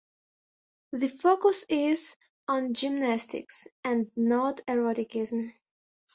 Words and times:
The 0.93 1.09
focus 1.09 1.63
is 1.69 2.15
on 2.47 2.73
gymnastics 2.73 3.67
and 3.83 4.09
not 4.15 4.59
eroticism. 4.67 5.53